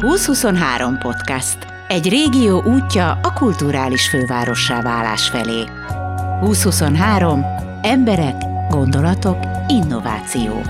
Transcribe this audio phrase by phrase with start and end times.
[0.00, 1.58] 2023 podcast.
[1.88, 5.64] Egy régió útja a kulturális fővárossá válás felé.
[6.40, 7.44] 2023.
[7.82, 8.34] Emberek,
[8.68, 10.62] gondolatok, innováció.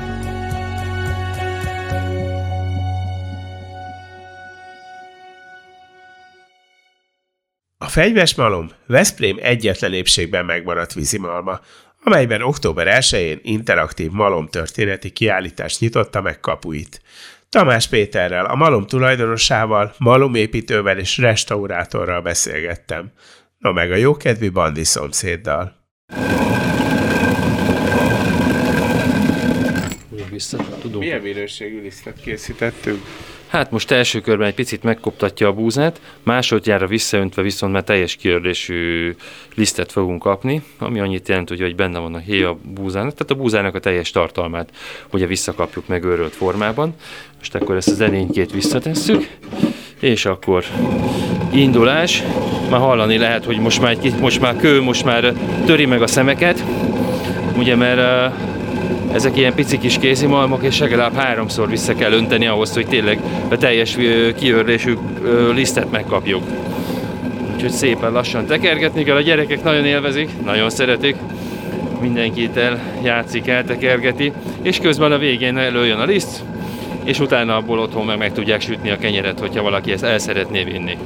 [7.79, 11.61] A fegyves malom Veszprém egyetlen épségben megmaradt vízimalma,
[12.05, 17.03] amelyben október 1-én interaktív malom történeti kiállítást nyitotta meg kapuit.
[17.51, 23.13] Tamás Péterrel, a malom tulajdonosával, malomépítővel és restaurátorral beszélgettem.
[23.59, 25.77] No meg a jókedvű bandi szomszéddal.
[30.31, 31.03] Vissza tudunk.
[31.03, 33.03] Milyen minőségű lisztet készítettünk?
[33.51, 39.15] Hát most első körben egy picit megkoptatja a búzát, másodjára visszaöntve viszont már teljes kiördésű
[39.55, 43.35] lisztet fogunk kapni, ami annyit jelent, hogy benne van a héj a búzának, tehát a
[43.35, 44.71] búzának a teljes tartalmát
[45.13, 46.95] ugye visszakapjuk meg őrölt formában.
[47.39, 49.29] Most akkor ezt az edénykét visszatesszük,
[50.01, 50.65] és akkor
[51.53, 52.23] indulás.
[52.71, 55.33] Már hallani lehet, hogy most már, egy, most már kő, most már
[55.67, 56.65] töri meg a szemeket,
[57.57, 58.33] ugye mert
[59.13, 63.57] ezek ilyen pici kis kézimalmok, és legalább háromszor vissza kell önteni ahhoz, hogy tényleg a
[63.57, 63.97] teljes
[64.37, 64.95] kiörlésű
[65.55, 66.43] lisztet megkapjuk.
[67.55, 71.17] Úgyhogy szépen lassan tekergetni kell, a gyerekek nagyon élvezik, nagyon szeretik,
[72.01, 76.43] mindenkit el játszik, eltekergeti, és közben a végén előjön a liszt,
[77.05, 80.65] és utána abból otthon meg, meg tudják sütni a kenyeret, hogyha valaki ezt el szeretné
[80.65, 80.97] vinni.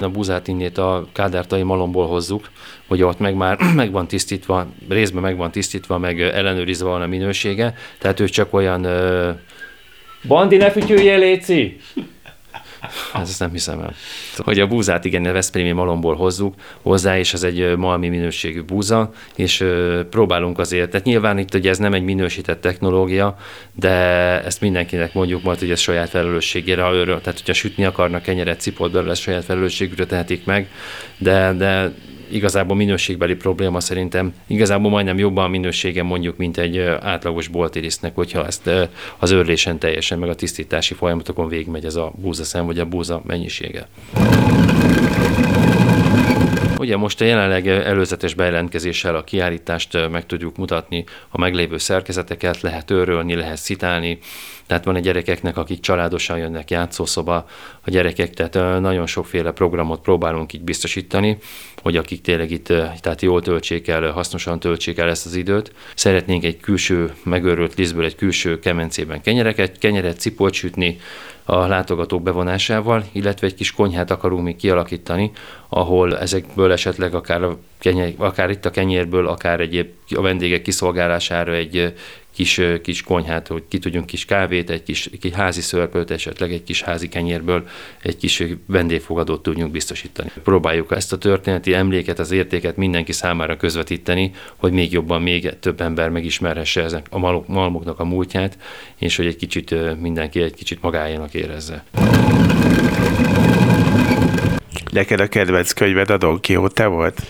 [0.00, 2.50] A búzát innét a kádártai malomból hozzuk,
[2.92, 7.06] hogy ott meg már meg van tisztítva, részben meg van tisztítva, meg ellenőrizve van a
[7.06, 8.86] minősége, tehát ő csak olyan
[10.28, 11.80] Bandi, ne fütyülje, Léci!
[13.14, 13.94] Ez ezt nem hiszem el.
[14.36, 19.10] Hogy a búzát igen, a Veszprémi malomból hozzuk hozzá, és ez egy malmi minőségű búza,
[19.36, 19.64] és
[20.10, 23.36] próbálunk azért, tehát nyilván itt ugye ez nem egy minősített technológia,
[23.72, 23.90] de
[24.44, 28.60] ezt mindenkinek mondjuk majd, hogy ez saját felelősségére, ha őről, tehát hogyha sütni akarnak kenyeret,
[28.60, 30.68] cipót belőle, saját felelősségükre tehetik meg,
[31.18, 31.92] de, de
[32.32, 38.46] igazából minőségbeli probléma szerintem igazából majdnem jobban a minősége mondjuk, mint egy átlagos boltirisznek, hogyha
[38.46, 38.70] ezt
[39.18, 43.88] az örlésen teljesen, meg a tisztítási folyamatokon végigmegy ez a búzaszem, vagy a búza mennyisége.
[46.82, 52.90] Ugye most a jelenleg előzetes bejelentkezéssel a kiállítást meg tudjuk mutatni, a meglévő szerkezeteket lehet
[52.90, 54.18] őrölni, lehet szitálni,
[54.66, 57.46] tehát van egy gyerekeknek, akik családosan jönnek játszószoba,
[57.80, 61.38] a gyerekek, tehát nagyon sokféle programot próbálunk így biztosítani,
[61.82, 62.66] hogy akik tényleg itt
[63.00, 65.72] tehát jól töltsék el, hasznosan töltsék el ezt az időt.
[65.94, 70.98] Szeretnénk egy külső megőrült lisztből egy külső kemencében kenyereket, kenyeret, cipolt sütni,
[71.44, 75.30] a látogatók bevonásával, illetve egy kis konyhát akarunk még kialakítani,
[75.68, 81.52] ahol ezekből esetleg akár, a kenyer, akár itt a kenyérből, akár egyéb a vendégek kiszolgálására
[81.52, 81.94] egy
[82.34, 86.64] kis, kis konyhát, hogy ki tudjunk kis kávét, egy kis, egy házi szörpöt, esetleg egy
[86.64, 87.68] kis házi kenyérből
[88.02, 90.30] egy kis vendégfogadót tudjunk biztosítani.
[90.42, 95.80] Próbáljuk ezt a történeti emléket, az értéket mindenki számára közvetíteni, hogy még jobban, még több
[95.80, 98.58] ember megismerhesse ezek a malmoknak a múltját,
[98.98, 101.84] és hogy egy kicsit mindenki egy kicsit magájának érezze.
[104.92, 107.22] Neked a kedvenc könyved a Don Quixote volt?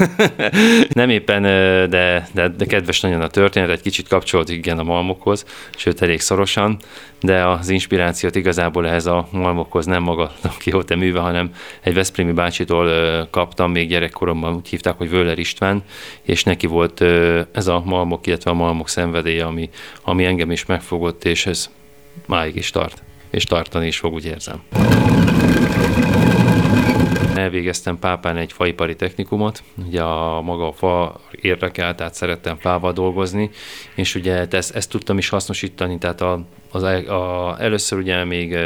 [0.92, 1.42] nem éppen,
[1.90, 5.44] de, de, de kedves nagyon a történet, egy kicsit kapcsolódik igen a malmokhoz,
[5.76, 6.78] sőt elég szorosan,
[7.20, 11.50] de az inspirációt igazából ehhez a malmokhoz nem maga Don Quixote műve, hanem
[11.80, 12.88] egy Veszprémi bácsitól
[13.30, 15.82] kaptam, még gyerekkoromban úgy hívták, hogy Völler István,
[16.22, 17.00] és neki volt
[17.52, 19.70] ez a malmok, illetve a malmok szenvedélye, ami,
[20.02, 21.70] ami engem is megfogott, és ez
[22.26, 24.62] máig is tart, és tartani is fog, úgy érzem.
[27.36, 33.50] Elvégeztem Pápán egy faipari technikumot, ugye a maga a fa érdekel, tehát szerettem fával dolgozni,
[33.94, 36.40] és ugye ezt, ezt tudtam is hasznosítani, tehát a,
[36.70, 38.56] az, a, először ugye még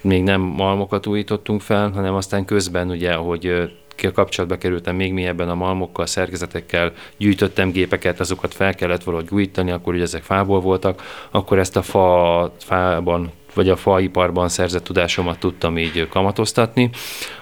[0.00, 3.70] még nem malmokat újítottunk fel, hanem aztán közben ugye, hogy
[4.14, 9.94] kapcsolatba kerültem még mélyebben a malmokkal, szerkezetekkel, gyűjtöttem gépeket, azokat fel kellett valahogy gyújtani, akkor
[9.94, 15.78] ugye ezek fából voltak, akkor ezt a fa, fában vagy a faiparban szerzett tudásomat tudtam
[15.78, 16.90] így kamatoztatni.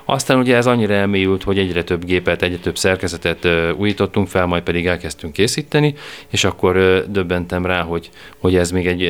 [0.04, 4.62] Aztán ugye ez annyira elmélyült, hogy egyre több gépet, egyre több szerkezetet újítottunk fel, majd
[4.62, 5.94] pedig elkezdtünk készíteni,
[6.28, 9.02] és akkor döbbentem rá, hogy, hogy ez még egy,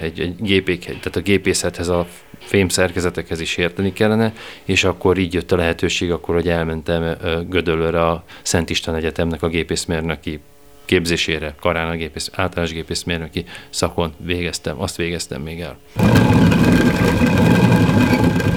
[0.00, 2.06] egy, egy gépék, tehát a gépészethez, a
[2.38, 4.32] fém szerkezetekhez is érteni kellene,
[4.64, 7.16] és akkor így jött a lehetőség, akkor, hogy elmentem
[7.48, 10.40] Gödöllőre a Szent István Egyetemnek a gépészmérnöki
[10.84, 16.45] képzésére, karán a gépész, általános gépészmérnöki szakon végeztem, azt végeztem még el.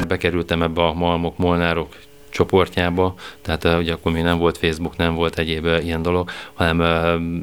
[0.07, 1.95] Bekerültem ebbe a malmok, molnárok
[2.29, 6.79] csoportjába, tehát ugye akkor még nem volt Facebook, nem volt egyéb ilyen dolog, hanem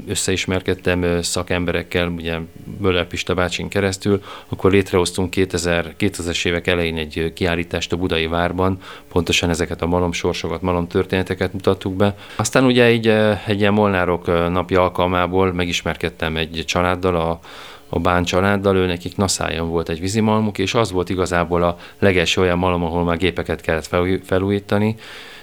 [0.09, 2.39] összeismerkedtem szakemberekkel, ugye
[2.79, 8.79] Böller Pista bácsin keresztül, akkor létrehoztunk 2000, 2000-es évek elején egy kiállítást a Budai Várban,
[9.13, 12.17] pontosan ezeket a malom sorsokat, malom történeteket mutattuk be.
[12.37, 13.09] Aztán ugye így
[13.47, 17.41] egy ilyen Molnárok napi alkalmából megismerkedtem egy családdal, a
[17.89, 22.41] a Bán családdal, ő nekik naszájon volt egy vízimalmuk, és az volt igazából a legelső
[22.41, 23.89] olyan malom, ahol már gépeket kellett
[24.25, 24.97] felújítani,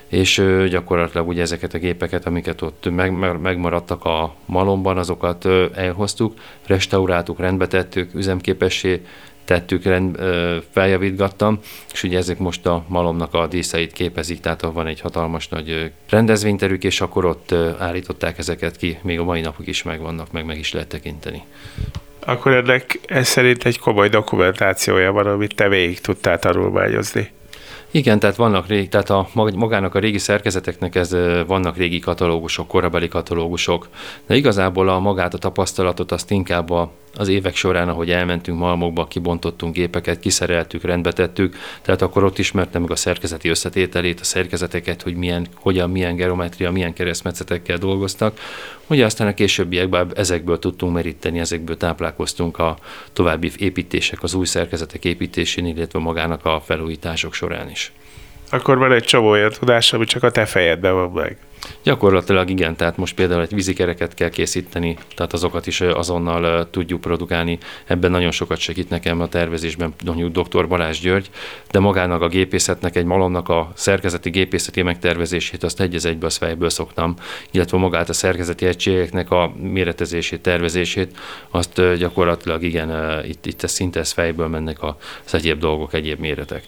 [0.07, 5.45] és gyakorlatilag ugye ezeket a gépeket, amiket ott meg, megmaradtak a malomban, azokat
[5.75, 6.33] elhoztuk,
[6.65, 9.05] restauráltuk, rendbe tettük, üzemképessé
[9.45, 10.19] tettük, rend,
[10.69, 11.59] feljavítgattam,
[11.93, 16.83] és ugye ezek most a malomnak a díszeit képezik, tehát van egy hatalmas nagy rendezvényterük,
[16.83, 20.73] és akkor ott állították ezeket ki, még a mai napok is megvannak, meg meg is
[20.73, 21.43] lehet tekinteni
[22.25, 27.31] akkor ennek ez szerint egy komoly dokumentációja van, amit te végig tudtál tanulmányozni.
[27.91, 31.15] Igen, tehát vannak régi, tehát a, magának a régi szerkezeteknek ez
[31.47, 33.87] vannak régi katalógusok, korabeli katalógusok,
[34.27, 39.05] de igazából a magát a tapasztalatot azt inkább a az évek során, ahogy elmentünk malmokba,
[39.05, 45.01] kibontottunk gépeket, kiszereltük, rendbe tettük, tehát akkor ott ismertem meg a szerkezeti összetételét, a szerkezeteket,
[45.01, 48.39] hogy milyen, hogyan, milyen geometria, milyen keresztmetszetekkel dolgoztak.
[48.87, 52.77] Ugye aztán a későbbiekben ezekből tudtunk meríteni, ezekből táplálkoztunk a
[53.13, 57.91] további építések, az új szerkezetek építésén, illetve magának a felújítások során is.
[58.49, 61.37] Akkor van egy csomó olyan tudás, ami csak a te fejedben van meg.
[61.83, 67.57] Gyakorlatilag igen, tehát most például egy vízikereket kell készíteni, tehát azokat is azonnal tudjuk produkálni.
[67.85, 69.93] Ebben nagyon sokat segít nekem a tervezésben
[70.31, 70.67] dr.
[70.67, 71.29] Balázs György,
[71.71, 76.69] de magának a gépészetnek, egy malomnak a szerkezeti gépészeti megtervezését, azt egy egybe az fejből
[76.69, 77.15] szoktam,
[77.51, 81.17] illetve magát a szerkezeti egységeknek a méretezését, tervezését,
[81.49, 86.63] azt gyakorlatilag igen, itt, itt szinte ez fejből mennek az egyéb dolgok, egyéb méretek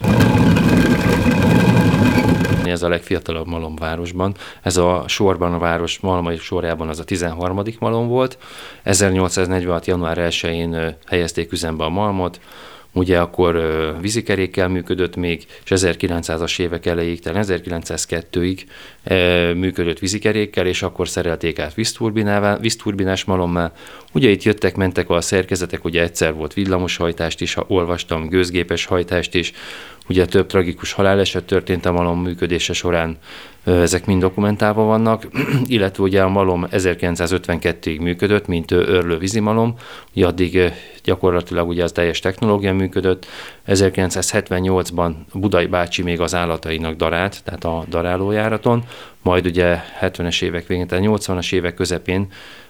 [2.75, 4.35] ez a legfiatalabb malomvárosban.
[4.61, 7.63] Ez a sorban a város malmai sorjában az a 13.
[7.79, 8.37] malom volt.
[8.83, 9.85] 1846.
[9.85, 12.39] január 1-én helyezték üzembe a malmot,
[12.95, 13.55] ugye akkor
[14.01, 18.59] vízikerékkel működött még, és 1900-as évek elejéig, tehát 1902-ig
[19.55, 21.73] működött vízikerékkel, és akkor szerelték át
[22.61, 23.71] vízturbinás malommá.
[24.11, 29.53] Ugye itt jöttek, mentek a szerkezetek, ugye egyszer volt villamoshajtást is, olvastam, gőzgépes hajtást is,
[30.09, 33.17] Ugye több tragikus haláleset történt a malom működése során,
[33.63, 35.27] ezek mind dokumentálva vannak,
[35.65, 39.75] illetve ugye a malom 1952-ig működött, mint örlő vízimalom,
[40.15, 40.73] ugye addig
[41.03, 43.25] gyakorlatilag ugye az teljes technológia működött.
[43.67, 48.83] 1978-ban Budai bácsi még az állatainak darált, tehát a darálójáraton,
[49.21, 52.27] majd ugye 70-es évek végén, tehát 80-as évek közepén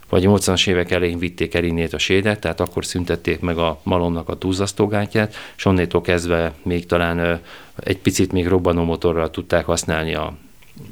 [0.09, 4.29] vagy 80-as évek elején vitték el innét a sédet, tehát akkor szüntették meg a malomnak
[4.29, 7.41] a túlzasztógátját, és onnétól kezdve még talán
[7.75, 10.33] egy picit még robbanó motorral tudták használni a,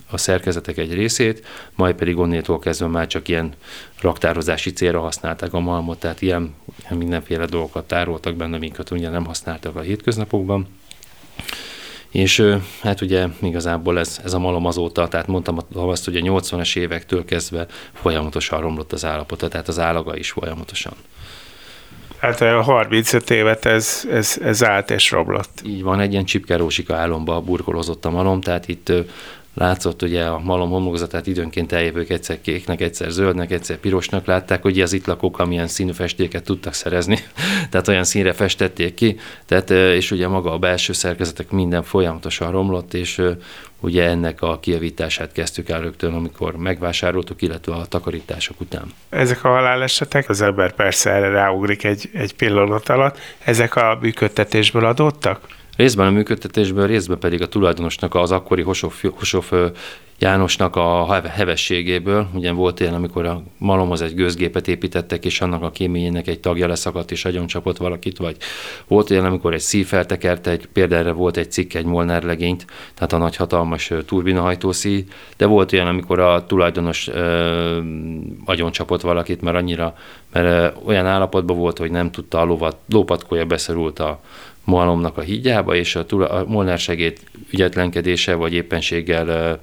[0.10, 1.46] a szerkezetek egy részét,
[1.76, 3.54] majd pedig onnétól kezdve már csak ilyen
[4.02, 6.54] raktározási célra használták a malmot, tehát ilyen
[6.90, 10.68] mindenféle dolgokat tároltak benne, amiket ugye nem használtak a hétköznapokban.
[12.14, 12.44] És
[12.82, 17.26] hát ugye igazából ez, ez a malom azóta, tehát mondtam azt, hogy a 80-as évektől
[17.26, 20.94] kezdve folyamatosan romlott az állapota, tehát az állaga is folyamatosan.
[22.20, 25.62] Hát a 35 évet ez, ez, ez állt és romlott.
[25.66, 28.92] Így van, egy ilyen csipkerósika álomba burkolozott a malom, tehát itt
[29.54, 34.82] látszott ugye a malom homlokzatát időnként eljövők egyszer kéknek, egyszer zöldnek, egyszer pirosnak látták, hogy
[34.82, 37.18] az itt lakók amilyen színű festéket tudtak szerezni,
[37.70, 42.94] tehát olyan színre festették ki, tehát, és ugye maga a belső szerkezetek minden folyamatosan romlott,
[42.94, 43.22] és
[43.80, 48.94] ugye ennek a kijavítását kezdtük el rögtön, amikor megvásároltuk, illetve a takarítások után.
[49.10, 54.86] Ezek a halálesetek, az ember persze erre ráugrik egy, egy pillanat alatt, ezek a működtetésből
[54.86, 55.48] adottak?
[55.76, 59.52] Részben a működtetésből, részben pedig a tulajdonosnak az akkori Hosov, Hosov
[60.24, 62.28] Jánosnak a hevességéből.
[62.34, 66.68] Ugye volt ilyen, amikor a malomhoz egy gőzgépet építettek, és annak a kéményének egy tagja
[66.68, 68.38] leszakadt, és agyon csapott valakit, vagy
[68.88, 73.14] volt ilyen, amikor egy szív feltekerte, egy, például volt egy cikk, egy Molnár legényt, tehát
[73.14, 75.06] a nagy hatalmas turbinahajtó szív,
[75.38, 77.80] de volt olyan, amikor a tulajdonos ö,
[78.46, 79.96] agyon csapott valakit, mert annyira,
[80.32, 84.20] mert ö, olyan állapotban volt, hogy nem tudta a lovat, lópatkója beszorult a
[84.64, 87.20] malomnak a hídjába, és a, a Molnár segéd
[87.52, 89.60] ügyetlenkedése vagy éppenséggel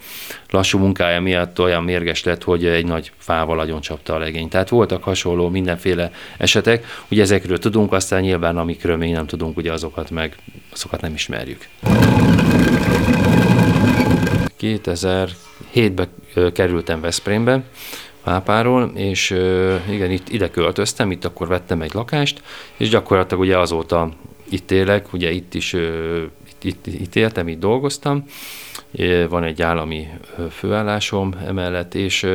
[0.50, 4.48] lassú munkája miatt olyan mérges lett, hogy egy nagy fával agyon csapta a legény.
[4.48, 9.72] Tehát voltak hasonló mindenféle esetek, ugye ezekről tudunk, aztán nyilván amikről még nem tudunk, ugye
[9.72, 10.36] azokat meg
[10.72, 11.68] azokat nem ismerjük.
[14.60, 16.08] 2007-ben
[16.52, 17.62] kerültem Veszprémbe,
[18.24, 19.30] Pápáról, és
[19.90, 22.42] igen, itt ide költöztem, itt akkor vettem egy lakást,
[22.76, 24.10] és gyakorlatilag ugye azóta
[24.48, 25.76] itt élek, ugye itt is
[26.64, 28.24] itt, itt éltem, itt dolgoztam,
[29.28, 30.08] van egy állami
[30.50, 32.26] főállásom emellett, és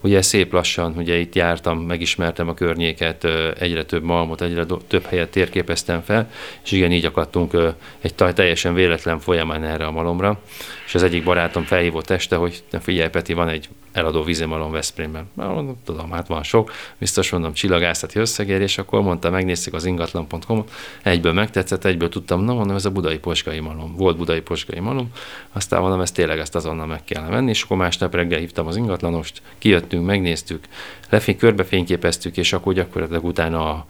[0.00, 3.24] ugye szép lassan, ugye itt jártam, megismertem a környéket,
[3.58, 6.30] egyre több malmot, egyre több helyet térképeztem fel,
[6.64, 7.56] és igen, így akadtunk
[8.00, 10.40] egy teljesen véletlen folyamán erre a malomra,
[10.86, 15.30] és az egyik barátom felhívott este, hogy figyelj Peti, van egy eladó vízimalom Veszprémben.
[15.34, 20.64] Mondom, tudom, hát van sok, biztos mondom, csillagászati összegér, és akkor mondta, megnéztük az ingatlan.com,
[21.02, 25.10] egyből megtetszett, egyből tudtam, na mondom, ez a budai posgai malom, volt budai posgai malom,
[25.52, 28.76] aztán mondom, ezt tényleg ezt azonnal meg kellene venni, és akkor másnap reggel hívtam az
[28.76, 30.64] ingatlanost, kijöttünk, megnéztük,
[31.10, 33.86] lefény, körbefényképeztük, és akkor gyakorlatilag utána a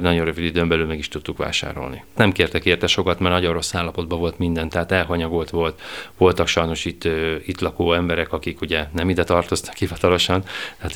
[0.00, 2.04] nagyon rövid időn belül meg is tudtuk vásárolni.
[2.16, 5.80] Nem kértek érte sokat, mert nagyon rossz állapotban volt minden, tehát elhanyagolt volt.
[6.16, 7.08] Voltak sajnos itt,
[7.46, 10.42] itt lakó emberek, akik ugye nem ide tartoztak hivatalosan,
[10.78, 10.94] hát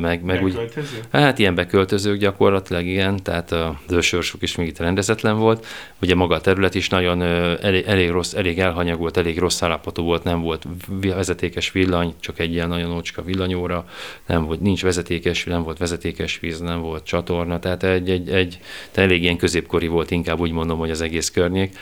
[0.00, 0.58] meg, meg úgy,
[1.12, 5.66] hát ilyen beköltözők gyakorlatilag, igen, tehát az ősorsuk is még itt rendezetlen volt.
[6.00, 7.22] Ugye maga a terület is nagyon
[7.62, 10.66] elég, elég rossz, elég elhanyagolt, elég rossz állapotú volt, nem volt
[11.00, 13.88] vezetékes villany, csak egy ilyen nagyon ócska villanyóra,
[14.26, 18.58] nem volt, nincs vezetékes, nem volt vezetékes víz, nem volt csatorna, tehát egy, egy, egy
[18.94, 21.76] elég ilyen középkori volt, inkább úgy mondom, hogy az egész környék,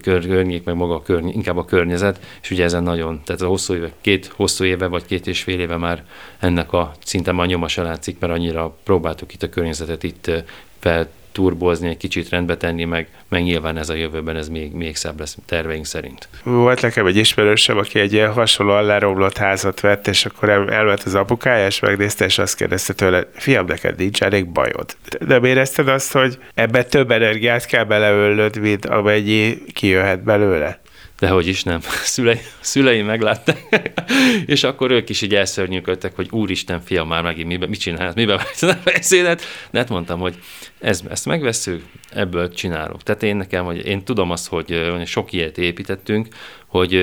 [0.00, 3.46] kör, környék, meg maga a körny, inkább a környezet, és ugye ezen nagyon, tehát a
[3.46, 6.04] hosszú éve, két hosszú éve, vagy két és fél éve már
[6.38, 10.30] ennek a szinte már nyoma se látszik, mert annyira próbáltuk itt a környezetet itt
[10.78, 14.96] fel turbozni, egy kicsit rendbe tenni, meg, meg nyilván ez a jövőben ez még, még
[14.96, 16.28] szebb lesz terveink szerint.
[16.42, 21.14] Volt nekem egy ismerősöm, aki egy ilyen hasonló leromlott házat vett, és akkor elment az
[21.14, 24.96] apukája, és megnézte, és azt kérdezte tőle, fiam, neked nincs elég bajod.
[25.18, 30.82] Nem érezted azt, hogy ebbe több energiát kell beleöllöd, mint amennyi kijöhet belőle?
[31.24, 31.80] De hogy is nem.
[32.14, 33.92] Szülei, szüleim meglátták,
[34.46, 38.36] és akkor ők is így elszörnyűködtek, hogy úristen, fiam, már megint mibe, mit csinálsz, mibe
[38.36, 39.42] vágtad a beszédet.
[39.70, 40.38] De hát mondtam, hogy
[40.80, 43.02] ez, ezt megveszünk, ebből csinálok.
[43.02, 46.28] Tehát én nekem, hogy én tudom azt, hogy sok ilyet építettünk,
[46.74, 47.00] hogy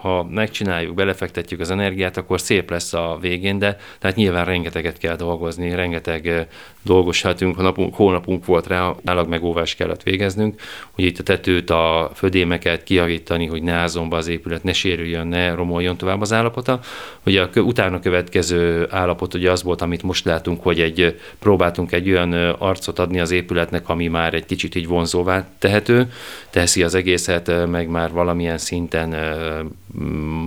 [0.00, 5.16] ha megcsináljuk, belefektetjük az energiát, akkor szép lesz a végén, de tehát nyilván rengeteget kell
[5.16, 6.48] dolgozni, rengeteg
[6.82, 12.10] dolgos hetünk, napunk, hónapunk volt rá, állag megóvás kellett végeznünk, hogy itt a tetőt, a
[12.14, 16.80] födémeket kiavítani, hogy ne ázzon be az épület, ne sérüljön, ne romoljon tovább az állapota.
[17.26, 22.10] Ugye a utána következő állapot ugye az volt, amit most látunk, hogy egy, próbáltunk egy
[22.10, 26.12] olyan arcot adni az épületnek, ami már egy kicsit így vonzóvá tehető,
[26.50, 29.13] teszi az egészet, meg már valamilyen szinten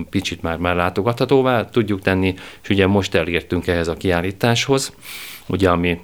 [0.10, 4.94] kicsit már, már látogathatóvá tudjuk tenni, és ugye most elértünk ehhez a kiállításhoz,
[5.48, 6.00] ugye ami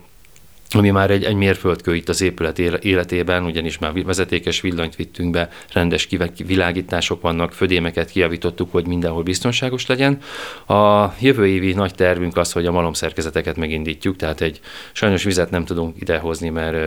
[0.76, 5.50] ami már egy, egy mérföldkő itt az épület életében, ugyanis már vezetékes villanyt vittünk be,
[5.74, 6.08] rendes
[6.46, 10.22] világítások vannak, födémeket kiavítottuk, hogy mindenhol biztonságos legyen.
[10.68, 14.60] A jövő évi nagy tervünk az, hogy a malomszerkezeteket megindítjuk, tehát egy
[14.92, 16.78] sajnos vizet nem tudunk idehozni, mert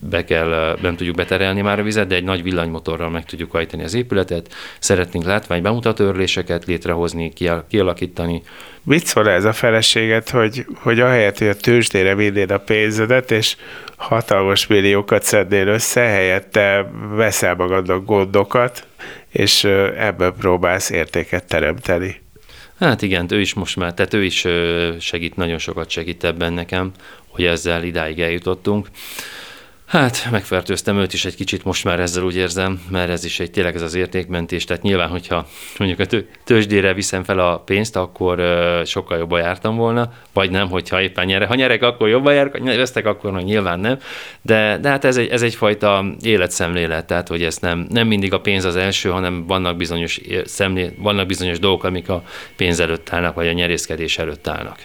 [0.00, 3.82] be kell, nem tudjuk beterelni már a vizet, de egy nagy villanymotorral meg tudjuk hajtani
[3.82, 4.54] az épületet.
[4.78, 7.32] Szeretnénk látvány bemutatőrléseket létrehozni,
[7.68, 8.42] kialakítani.
[8.82, 13.56] Mit szól ez a feleséget, hogy, hogy ahelyett, hogy a tőzsdére vinnéd a pénzedet, és
[13.96, 18.86] hatalmas milliókat szednél össze, helyette veszel magadnak gondokat,
[19.30, 19.64] és
[19.98, 22.20] ebből próbálsz értéket teremteni.
[22.78, 24.46] Hát igen, ő is most már, tehát ő is
[25.00, 26.92] segít, nagyon sokat segít ebben nekem,
[27.28, 28.86] hogy ezzel idáig eljutottunk.
[29.88, 33.50] Hát, megfertőztem őt is egy kicsit, most már ezzel úgy érzem, mert ez is egy
[33.50, 35.46] tényleg ez az értékmentés, tehát nyilván, hogyha
[35.78, 38.42] mondjuk a tőzsdére viszem fel a pénzt, akkor
[38.84, 41.46] sokkal jobban jártam volna, vagy nem, hogyha éppen nyere.
[41.46, 43.98] Ha nyerek, akkor jobban járok, ha vesztek, akkor hogy nyilván nem.
[44.42, 48.40] De, de hát ez, egy, ez egyfajta életszemlélet, tehát hogy ez nem, nem mindig a
[48.40, 52.22] pénz az első, hanem vannak bizonyos, szemlé, vannak bizonyos dolgok, amik a
[52.56, 54.78] pénz előtt állnak, vagy a nyerészkedés előtt állnak.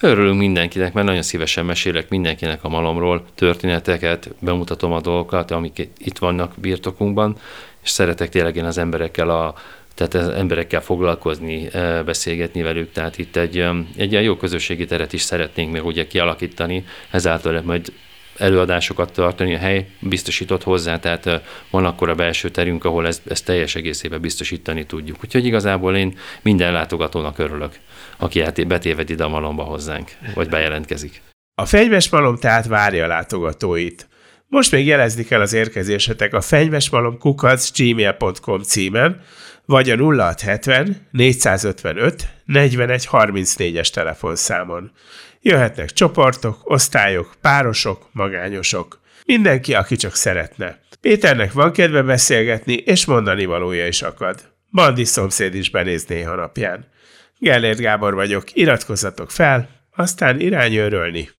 [0.00, 6.18] Örülünk mindenkinek, mert nagyon szívesen mesélek mindenkinek a malomról, történeteket, bemutatom a dolgokat, amik itt
[6.18, 7.36] vannak birtokunkban,
[7.82, 9.54] és szeretek tényleg én az emberekkel a
[9.94, 15.12] tehát az emberekkel foglalkozni, e, beszélgetni velük, tehát itt egy, egy ilyen jó közösségi teret
[15.12, 17.92] is szeretnénk még ugye kialakítani, ezáltal majd
[18.36, 23.44] előadásokat tartani, a hely biztosított hozzá, tehát van akkor a belső terünk, ahol ezt, ezt
[23.44, 25.16] teljes egészében biztosítani tudjuk.
[25.24, 27.78] Úgyhogy igazából én minden látogatónak örülök,
[28.18, 31.22] aki betéved ide a malomba hozzánk, vagy bejelentkezik.
[31.54, 34.08] A fegyves malom tehát várja a látogatóit.
[34.46, 37.18] Most még jelezni kell az érkezésetek a fenyvesmalom
[37.76, 39.20] gmail.com címen,
[39.64, 44.92] vagy a 0670 455 41 34-es telefonszámon.
[45.46, 49.00] Jöhetnek csoportok, osztályok, párosok, magányosok.
[49.24, 50.78] Mindenki, aki csak szeretne.
[51.00, 54.52] Péternek van kedve beszélgetni, és mondani valója is akad.
[54.72, 56.86] Bandi szomszéd is benéz néha napján.
[57.38, 61.30] Gellért Gábor vagyok, iratkozzatok fel, aztán irány örölni.